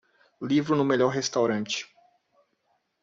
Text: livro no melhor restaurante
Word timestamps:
livro 0.41 0.75
no 0.75 0.83
melhor 0.83 1.09
restaurante 1.09 1.85